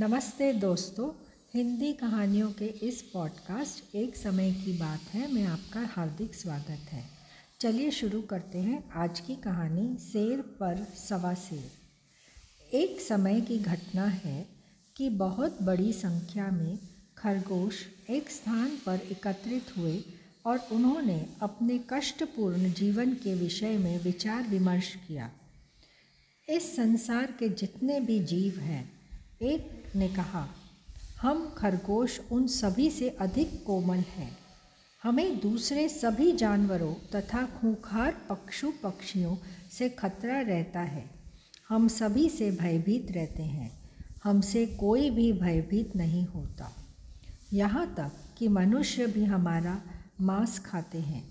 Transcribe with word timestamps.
नमस्ते 0.00 0.52
दोस्तों, 0.52 1.24
हिंदी 1.54 1.92
कहानियों 1.92 2.52
के 2.52 2.64
इस 2.64 3.02
पॉडकास्ट 3.02 3.96
एक 3.96 4.16
समय 4.16 4.52
की 4.52 4.78
बात 4.78 5.00
है, 5.00 5.32
मैं 5.32 5.44
आपका 5.44 5.80
हार्दिक 5.80 6.34
स्वागत 6.34 6.92
है। 6.92 7.04
चलिए 7.60 7.90
शुरू 7.90 8.22
करते 8.22 8.58
हैं 8.58 8.90
आज 8.90 9.20
की 9.20 9.36
कहानी, 9.36 9.96
शेर 9.96 10.40
पर 10.40 10.84
सवा 11.08 11.34
शेर। 11.34 11.72
एक 12.76 13.00
समय 13.00 13.40
की 13.40 13.58
घटना 13.58 14.04
है 14.04 14.48
कि 14.96 15.08
बहुत 15.08 15.62
बड़ी 15.62 15.92
संख्या 15.92 16.50
में 16.50 16.78
खरगोश 17.18 17.74
एक 18.10 18.30
स्थान 18.30 18.78
पर 18.86 19.00
एकत्रित 19.10 19.66
हुए 19.78 20.04
और 20.46 20.58
उन्होंने 20.72 21.26
अपने 21.40 21.80
कष्टपूर्ण 21.90 22.72
जीवन 22.72 23.14
के 23.14 23.34
विषय 23.34 23.78
में 23.78 24.02
विचार 24.02 24.42
विमर्श 24.42 24.94
किया। 25.08 25.30
इस 26.48 26.76
संसार 26.76 27.34
के 27.38 27.48
जितने 27.48 28.00
भी 28.00 28.20
जीव 28.24 28.58
हैं 28.58 28.99
एक 29.40 29.92
ने 29.96 30.08
कहा, 30.08 30.48
हम 31.20 31.54
खरगोश 31.58 32.20
उन 32.32 32.46
सभी 32.46 32.90
से 32.90 33.08
अधिक 33.08 33.64
कोमल 33.66 33.98
हैं। 33.98 34.36
हमें 35.02 35.40
दूसरे 35.40 35.88
सभी 35.88 36.32
जानवरों 36.32 36.94
तथा 37.14 37.44
खूंखार 37.44 38.16
पक्षु 38.28 38.72
पक्षियों 38.82 39.36
से 39.70 39.88
खतरा 39.88 40.40
रहता 40.40 40.80
है। 40.80 41.04
हम 41.68 41.88
सभी 41.88 42.28
से 42.28 42.50
भयभीत 42.50 43.12
रहते 43.12 43.42
हैं। 43.42 43.70
हमसे 44.24 44.66
कोई 44.66 45.10
भी 45.10 45.32
भयभीत 45.32 45.96
नहीं 45.96 46.26
होता। 46.26 46.70
यहाँ 47.52 47.94
तक 47.94 48.12
कि 48.38 48.48
मनुष्य 48.48 49.06
भी 49.06 49.24
हमारा 49.24 49.80
मांस 50.20 50.58
खाते 50.58 50.98
हैं। 50.98 51.24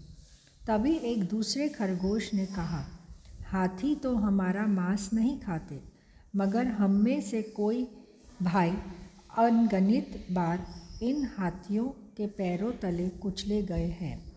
तभी 0.68 0.96
एक 0.96 1.24
दूसरे 1.24 1.70
खरगोश 1.70 2.34
ने 2.34 2.46
कहा, 2.46 2.84
हाथी 3.46 3.96
तो 3.96 4.16
हमारा 4.16 4.68
मांस 4.68 5.10
नहीं 5.14 5.40
खाते, 5.40 5.80
मगर 6.36 6.68
हम 6.68 6.92
में 6.92 7.22
से 7.22 7.42
कोई 7.42 7.88
भाई 8.42 8.70
अनगणित 9.38 10.28
बार 10.32 10.66
इन 11.04 11.30
हाथियों 11.38 11.86
के 11.86 12.28
पैरों 12.28 12.72
तले 12.72 13.10
कुचले 13.10 13.62
गए 13.62 13.88
हैं। 13.88 14.32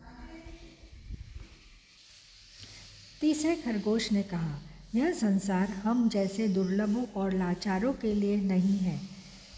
तीसरे 3.21 3.57
खरगोश 3.57 4.13
ने 4.13 4.23
कहा, 4.23 4.59
यह 4.95 5.13
संसार 5.13 5.69
हम 5.69 6.09
जैसे 6.09 6.49
दुर्लभों 6.49 7.05
और 7.07 7.33
लाचारों 7.33 7.93
के 7.93 8.15
लिए 8.15 8.37
नहीं 8.37 8.79
है। 8.79 9.01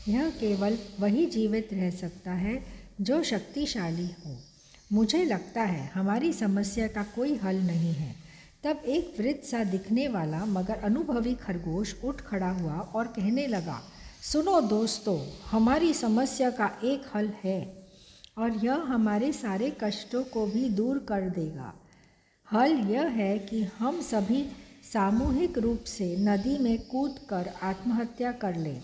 यह 0.08 0.30
केवल 0.30 0.78
वही 1.00 1.26
जीवित 1.26 1.68
रह 1.72 1.90
सकता 1.90 2.32
है 2.32 2.64
जो 3.00 3.22
शक्तिशाली 3.22 4.06
हो। 4.06 4.36
मुझे 4.92 5.24
लगता 5.24 5.62
है 5.62 5.90
हमारी 5.94 6.32
समस्या 6.32 6.88
का 6.88 7.02
कोई 7.02 7.36
हल 7.36 7.56
नहीं 7.56 7.94
है। 7.94 8.14
तब 8.64 8.82
एक 8.86 9.16
वृद्ध 9.20 9.40
सा 9.40 9.64
दिखने 9.64 10.08
वाला, 10.08 10.44
मगर 10.44 10.74
अनुभवी 10.74 11.34
खरगोश 11.34 11.94
उठ 12.04 12.20
खड़ा 12.20 12.50
हुआ 12.50 12.72
और 12.72 13.06
कहने 13.06 13.46
लगा 13.46 13.82
सुनो 14.24 14.60
दोस्तों, 14.60 15.18
हमारी 15.50 15.92
समस्या 15.94 16.48
का 16.50 16.70
एक 16.84 17.02
हल 17.14 17.28
है 17.42 17.60
और 18.38 18.52
यह 18.64 18.84
हमारे 18.86 19.32
सारे 19.32 19.70
कष्टों 19.82 20.22
को 20.24 20.44
भी 20.46 20.68
दूर 20.68 20.98
कर 20.98 21.28
देगा। 21.30 21.72
हल 22.48 22.72
यह 22.90 23.08
है 23.08 23.38
कि 23.38 23.62
हम 23.78 24.00
सभी 24.00 24.42
सामूहिक 24.92 25.58
रूप 25.58 25.84
से 25.86 26.16
नदी 26.18 26.56
में 26.58 26.78
कूद 26.86 27.18
कर 27.28 27.50
आत्महत्या 27.62 28.32
कर 28.32 28.56
लें। 28.56 28.80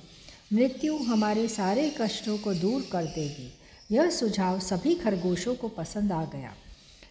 मृत्यु 0.52 0.96
हमारे 1.04 1.46
सारे 1.48 1.88
कष्टों 2.00 2.36
को 2.38 2.54
दूर 2.54 2.88
कर 2.92 3.04
देगी। 3.06 3.50
यह 3.90 4.10
सुझाव 4.10 4.58
सभी 4.60 4.94
खरगोशों 4.94 5.54
को 5.54 5.68
पसंद 5.68 6.12
आ 6.12 6.24
गया। 6.24 6.52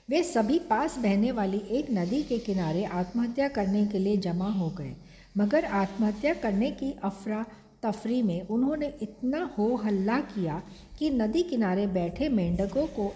वे 0.10 0.22
सभी 0.24 0.60
पास 0.60 0.98
बहने 0.98 1.32
वाली 1.32 1.64
एक 1.72 1.92
नदी 1.92 2.22
के 2.24 2.38
किनारे 2.40 2.84
आत्महत्या 2.86 3.48
करने 3.48 3.86
के 3.86 4.00
लिए 4.00 4.18
जमा 4.18 4.52
हो 4.52 4.70
गए, 4.70 4.96
मगर 5.38 5.66
आत्महत्या 5.66 6.34
करने 6.34 6.72
की 6.72 6.92
अफरा 7.04 7.46
तफरी 7.84 8.22
में 8.22 8.48
उन्होंने 8.48 8.88
इतना 9.02 9.44
हो 9.58 9.76
हल्ला 9.76 10.20
किया 10.20 10.62
कि 11.00 11.10
नदी 11.10 11.44
किनारे 11.44 11.88
बैठे 11.88 12.30
मेंढकों 12.30 12.88
को 12.88 13.14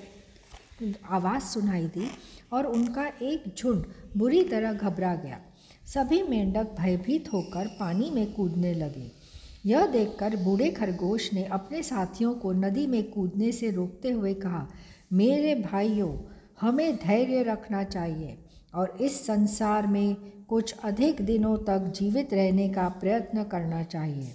आवाज़ 1.09 1.43
सुनाई 1.43 1.85
दी 1.87 2.09
और 2.53 2.65
उनका 2.65 3.05
एक 3.21 3.43
झुंड 3.57 3.85
बुरी 4.17 4.43
तरह 4.43 4.73
घबरा 4.73 5.15
गया। 5.15 5.39
सभी 5.85 6.21
मेंढक 6.23 6.75
भयभीत 6.79 7.33
होकर 7.33 7.67
पानी 7.67 8.09
में 8.09 8.33
कूदने 8.33 8.73
लगे। 8.73 9.11
यह 9.65 9.85
देखकर 9.85 10.35
बूढ़े 10.35 10.69
खरगोश 10.71 11.33
ने 11.33 11.43
अपने 11.45 11.83
साथियों 11.83 12.33
को 12.33 12.51
नदी 12.51 12.87
में 12.87 13.03
कूदने 13.11 13.51
से 13.51 13.69
रोकते 13.71 14.11
हुए 14.11 14.33
कहा, 14.33 14.67
मेरे 15.13 15.55
भाइयों, 15.55 16.17
हमें 16.61 16.95
धैर्य 16.95 17.43
रखना 17.43 17.83
चाहिए 17.83 18.37
और 18.75 18.97
इस 19.01 19.25
संसार 19.25 19.87
में 19.87 20.15
कुछ 20.49 20.75
अधिक 20.83 21.21
दिनों 21.21 21.57
तक 21.57 21.91
जीवित 21.95 22.33
रहने 22.33 22.69
का 22.69 22.87
प्रयत्न 22.89 23.43
करना 23.43 23.83
चाहिए। 23.83 24.33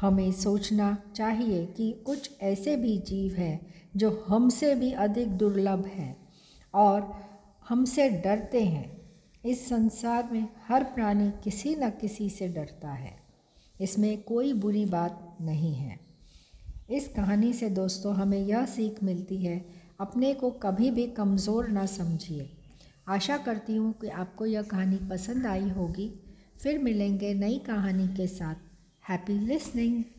हमें 0.00 0.32
सोचना 0.32 0.96
चाहिए 1.16 1.66
कि 1.66 1.92
कुछ 2.06 2.30
ऐसे 2.42 2.76
भी 2.76 2.98
जीव 2.98 3.34
हैं 3.34 3.74
जो 3.96 4.24
हमसे 4.28 4.74
भी 4.74 4.92
अधिक 4.92 5.28
दुर्लभ 5.28 5.86
हैं 5.86 6.16
और 6.74 7.12
हमसे 7.68 8.08
डरते 8.10 8.62
हैं। 8.64 9.00
इस 9.44 9.68
संसार 9.68 10.28
में 10.32 10.48
हर 10.68 10.84
प्राणी 10.84 11.30
किसी 11.44 11.74
न 11.74 11.90
किसी 11.90 12.30
से 12.30 12.48
डरता 12.48 12.90
है। 12.90 13.16
इसमें 13.80 14.22
कोई 14.22 14.52
बुरी 14.52 14.84
बात 14.84 15.36
नहीं 15.40 15.74
है। 15.74 15.98
इस 16.90 17.08
कहानी 17.08 17.52
से 17.52 17.70
दोस्तों, 17.70 18.14
हमें 18.14 18.40
यह 18.40 18.66
सीख 18.66 19.02
मिलती 19.02 19.36
है, 19.36 19.64
अपने 20.00 20.34
को 20.34 20.50
कभी 20.50 20.90
भी 20.90 21.06
कमज़ोर 21.06 21.68
ना 21.68 21.86
समझिए। 21.86 22.50
आशा 23.08 23.36
करती 23.36 23.76
हूँ 23.76 23.92
कि 23.92 24.08
आपको 24.08 24.46
यह 24.46 24.62
कहानी 24.62 24.96
पसंद 24.96 25.46
आई 25.46 25.68
होगी। 25.68 26.10
फिर 26.62 26.78
मिलेंगे 26.78 27.34
नई 27.34 27.58
कहानी 27.58 28.08
के 28.08 28.26
साथ। 28.26 28.67
Happy 29.08 29.38
listening! 29.38 30.17